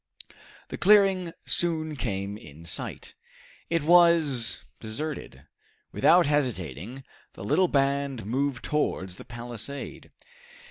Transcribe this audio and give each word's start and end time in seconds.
The 0.69 0.79
clearing 0.79 1.31
soon 1.45 1.95
came 1.95 2.35
in 2.35 2.65
sight. 2.65 3.13
It 3.69 3.83
was 3.83 4.63
deserted. 4.79 5.45
Without 5.91 6.25
hesitating, 6.25 7.03
the 7.33 7.43
little 7.43 7.67
band 7.67 8.25
moved 8.25 8.65
towards 8.65 9.17
the 9.17 9.25
palisade. 9.25 10.09